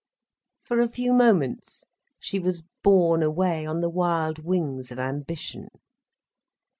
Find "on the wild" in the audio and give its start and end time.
3.67-4.39